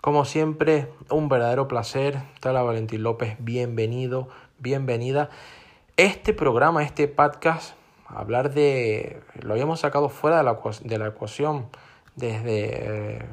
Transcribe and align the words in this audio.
Como 0.00 0.24
siempre, 0.24 0.88
un 1.10 1.28
verdadero 1.28 1.68
placer. 1.68 2.22
Tala 2.40 2.62
Valentín 2.62 3.02
López, 3.02 3.36
bienvenido, 3.38 4.28
bienvenida. 4.58 5.30
Este 5.96 6.34
programa, 6.34 6.82
este 6.82 7.08
podcast, 7.08 7.74
hablar 8.06 8.52
de. 8.52 9.22
Lo 9.40 9.52
habíamos 9.54 9.80
sacado 9.80 10.08
fuera 10.08 10.38
de 10.38 10.42
la, 10.42 10.58
de 10.82 10.98
la 10.98 11.06
ecuación 11.06 11.68
desde 12.16 13.16
eh, 13.16 13.26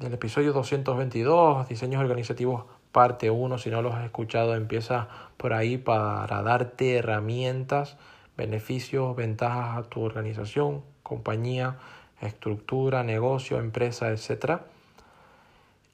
el 0.00 0.14
episodio 0.14 0.52
222, 0.52 1.68
diseños 1.68 2.00
organizativos 2.00 2.64
parte 2.92 3.30
1. 3.30 3.58
Si 3.58 3.70
no 3.70 3.82
los 3.82 3.94
has 3.94 4.04
escuchado, 4.04 4.54
empieza 4.54 5.08
por 5.36 5.52
ahí 5.54 5.78
para 5.78 6.42
darte 6.42 6.96
herramientas, 6.96 7.96
beneficios, 8.36 9.16
ventajas 9.16 9.78
a 9.78 9.82
tu 9.88 10.02
organización, 10.02 10.82
compañía, 11.02 11.78
estructura, 12.20 13.02
negocio, 13.02 13.58
empresa, 13.58 14.10
etcétera 14.10 14.66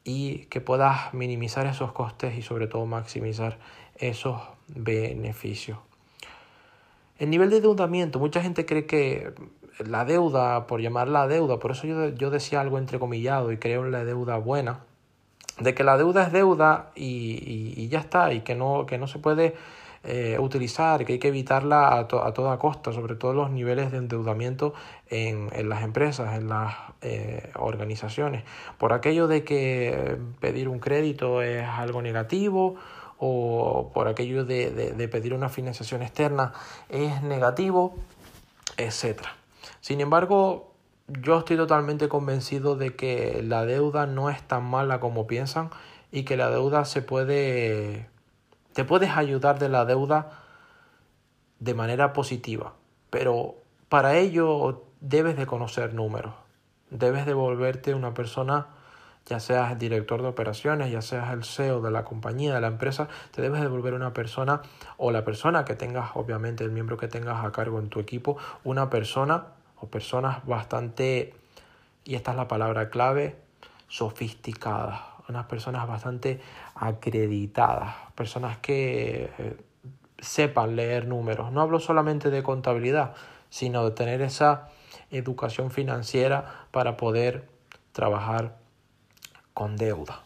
y 0.09 0.47
que 0.47 0.63
puedas 0.63 1.13
minimizar 1.13 1.67
esos 1.67 1.93
costes 1.93 2.39
y 2.39 2.41
sobre 2.41 2.67
todo 2.67 2.87
maximizar 2.87 3.59
esos 3.97 4.41
beneficios. 4.69 5.79
El 7.19 7.29
nivel 7.29 7.51
de 7.51 7.57
endeudamiento, 7.57 8.19
mucha 8.19 8.41
gente 8.41 8.65
cree 8.65 8.87
que 8.87 9.35
la 9.79 10.07
deuda, 10.07 10.67
por 10.67 10.81
llamarla 10.81 11.29
deuda, 11.29 11.59
por 11.59 11.73
eso 11.73 11.87
yo, 11.87 12.09
yo 12.09 12.31
decía 12.31 12.63
algo 12.63 12.79
entrecomillado 12.79 13.53
y 13.53 13.59
creo 13.59 13.85
en 13.85 13.93
la 13.93 14.05
deuda 14.07 14.39
buena, 14.39 14.81
de 15.59 15.75
que 15.75 15.85
la 15.85 15.97
deuda 15.97 16.25
es 16.25 16.33
deuda 16.33 16.91
y, 16.95 17.75
y 17.77 17.89
ya 17.89 17.99
está, 17.99 18.33
y 18.33 18.41
que 18.41 18.55
no, 18.55 18.87
que 18.87 18.99
no 18.99 19.07
se 19.07 19.19
puede 19.19 19.55
eh, 20.05 20.39
utilizar, 20.39 21.05
que 21.05 21.15
hay 21.15 21.19
que 21.19 21.29
evitarla 21.29 21.89
a, 21.89 21.99
a, 21.99 22.07
toda 22.07 22.59
costa, 22.59 22.93
sobre 22.93 23.17
todo 23.17 23.35
los 23.35 23.51
niveles 23.51 23.91
de 23.91 23.99
endeudamiento 23.99 24.73
en, 25.11 25.51
en 25.53 25.69
las 25.69 25.83
empresas, 25.83 26.37
en 26.37 26.49
las 26.49 26.77
eh, 27.03 27.51
organizaciones. 27.57 28.45
Por 28.79 28.93
aquello 28.93 29.27
de 29.27 29.43
que 29.43 30.17
pedir 30.41 30.69
un 30.69 30.79
crédito 30.79 31.43
es 31.43 31.67
algo 31.67 32.01
negativo 32.01 32.77
o 33.19 33.91
por 33.93 34.07
aquello 34.07 34.45
de, 34.45 34.71
de, 34.71 34.93
de 34.93 35.09
pedir 35.09 35.35
una 35.35 35.49
financiación 35.49 36.03
externa 36.03 36.53
es 36.89 37.21
negativo, 37.23 37.97
etc. 38.77 39.23
Sin 39.81 40.01
embargo, 40.01 40.68
yo 41.09 41.39
estoy 41.39 41.57
totalmente 41.57 42.09
convencido 42.09 42.77
de 42.77 42.95
que 42.95 43.43
la 43.43 43.65
deuda 43.65 44.07
no 44.07 44.31
es 44.31 44.43
tan 44.43 44.65
mala 44.65 45.01
como 45.01 45.27
piensan 45.27 45.71
y 46.13 46.25
que 46.25 46.37
la 46.37 46.51
deuda 46.51 46.85
se 46.85 47.03
puede 47.03 48.09
te 48.75 48.85
puedes 48.85 49.11
ayudar 49.11 49.59
de 49.59 49.69
la 49.69 49.85
deuda 49.85 50.45
de 51.59 51.75
manera 51.75 52.13
positiva, 52.13 52.75
pero 53.11 53.57
para 53.89 54.17
ello 54.17 54.85
debes 55.01 55.37
de 55.37 55.47
conocer 55.47 55.95
números, 55.95 56.35
debes 56.91 57.27
de 57.27 57.35
volverte 57.35 57.95
una 57.95 58.15
persona, 58.15 58.69
ya 59.27 59.41
seas 59.41 59.73
el 59.73 59.79
director 59.79 60.23
de 60.23 60.29
operaciones, 60.29 60.93
ya 60.93 61.03
seas 61.03 61.33
el 61.33 61.43
CEO 61.43 61.81
de 61.81 61.91
la 61.91 62.05
compañía, 62.05 62.55
de 62.55 62.61
la 62.61 62.69
empresa, 62.69 63.09
te 63.33 63.43
debes 63.43 63.61
de 63.61 63.67
volver 63.67 63.95
una 63.95 64.13
persona 64.13 64.63
o 64.97 65.11
la 65.11 65.25
persona 65.25 65.65
que 65.65 65.75
tengas, 65.75 66.11
obviamente 66.15 66.63
el 66.63 66.71
miembro 66.71 66.99
que 66.99 67.09
tengas 67.09 67.45
a 67.45 67.51
cargo 67.51 67.81
en 67.81 67.89
tu 67.89 67.99
equipo, 67.99 68.37
una 68.63 68.91
persona 68.91 69.47
o 69.81 69.87
personas 69.87 70.45
bastante, 70.47 71.35
y 72.05 72.15
esta 72.15 72.33
es 72.33 72.37
la 72.37 72.49
palabra 72.49 72.91
clave, 72.91 73.37
sofisticadas, 73.89 75.01
unas 75.29 75.47
personas 75.47 75.87
bastante 75.87 76.41
acreditadas, 76.75 77.95
personas 78.15 78.59
que 78.59 79.31
eh, 79.39 79.57
sepan 80.19 80.77
leer 80.77 81.07
números. 81.07 81.53
No 81.53 81.61
hablo 81.61 81.81
solamente 81.81 82.31
de 82.31 82.43
contabilidad, 82.43 83.15
sino 83.51 83.85
de 83.85 83.91
tener 83.93 84.21
esa 84.23 84.69
educación 85.11 85.71
financiera 85.71 86.67
para 86.71 86.97
poder 86.97 87.49
trabajar 87.93 88.57
con 89.55 89.77
deuda. 89.77 90.23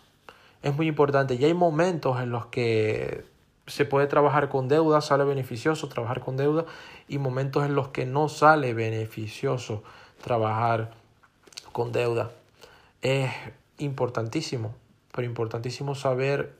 Es 0.62 0.74
muy 0.74 0.86
importante 0.86 1.34
y 1.34 1.44
hay 1.44 1.54
momentos 1.54 2.20
en 2.20 2.30
los 2.30 2.46
que 2.46 3.24
se 3.66 3.84
puede 3.84 4.06
trabajar 4.06 4.48
con 4.48 4.68
deuda, 4.68 5.00
sale 5.00 5.24
beneficioso 5.24 5.88
trabajar 5.88 6.20
con 6.20 6.36
deuda 6.36 6.64
y 7.08 7.18
momentos 7.18 7.64
en 7.64 7.74
los 7.74 7.88
que 7.88 8.06
no 8.06 8.28
sale 8.28 8.74
beneficioso 8.74 9.82
trabajar 10.22 10.92
con 11.72 11.92
deuda. 11.92 12.30
Es 13.02 13.30
importantísimo 13.78 14.74
pero 15.12 15.26
importantísimo 15.26 15.94
saber 15.94 16.54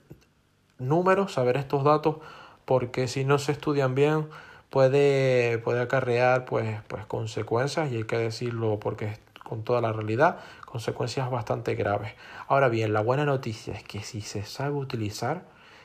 números, 0.79 1.33
saber 1.33 1.57
estos 1.57 1.83
datos, 1.85 2.17
porque 2.65 3.09
si 3.09 3.25
no 3.25 3.39
se 3.39 3.53
estudian 3.53 3.95
bien 3.95 4.29
puede, 4.71 5.59
puede 5.59 5.81
acarrear 5.81 6.45
pues, 6.45 6.81
pues 6.87 7.05
consecuencias, 7.07 7.91
y 7.91 7.97
hay 7.97 8.05
que 8.05 8.19
decirlo 8.19 8.79
porque 8.79 9.19
con 9.43 9.65
toda 9.65 9.81
la 9.81 9.93
realidad, 9.93 10.39
consecuencias 10.67 11.31
bastante 11.31 11.75
graves. 11.75 12.13
Ahora 12.47 12.69
bien, 12.69 12.93
la 12.93 13.01
buena 13.01 13.25
noticia 13.25 13.75
es 13.75 13.83
que 13.83 14.03
si 14.03 14.21
se 14.21 14.45
sabe 14.45 14.75
utilizar, 14.75 15.43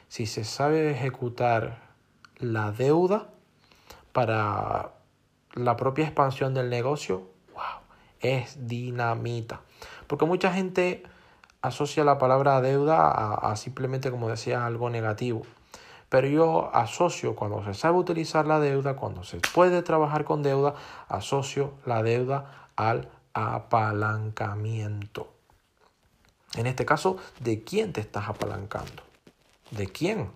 si 0.07 0.25
se 0.25 0.43
sabe 0.43 0.91
ejecutar 0.91 1.81
la 2.37 2.71
deuda 2.71 3.29
para 4.13 4.93
la 5.53 5.75
propia 5.75 6.05
expansión 6.05 6.53
del 6.53 6.69
negocio, 6.69 7.29
wow, 7.53 7.81
es 8.19 8.67
dinamita. 8.67 9.61
Porque 10.07 10.25
mucha 10.25 10.53
gente 10.53 11.03
asocia 11.61 12.03
la 12.03 12.17
palabra 12.17 12.61
deuda 12.61 13.33
a, 13.33 13.55
simplemente, 13.55 14.11
como 14.11 14.29
decía, 14.29 14.65
algo 14.65 14.89
negativo. 14.89 15.43
Pero 16.09 16.27
yo 16.27 16.69
asocio, 16.73 17.35
cuando 17.35 17.63
se 17.65 17.73
sabe 17.73 17.97
utilizar 17.97 18.47
la 18.47 18.59
deuda, 18.59 18.95
cuando 18.95 19.23
se 19.23 19.39
puede 19.53 19.81
trabajar 19.81 20.23
con 20.23 20.41
deuda, 20.41 20.75
asocio 21.09 21.73
la 21.85 22.01
deuda 22.01 22.69
al 22.77 23.09
apalancamiento. 23.33 25.33
En 26.55 26.65
este 26.65 26.85
caso, 26.85 27.17
¿de 27.41 27.63
quién 27.63 27.91
te 27.91 27.99
estás 27.99 28.29
apalancando? 28.29 29.06
¿De 29.71 29.87
quién? 29.87 30.31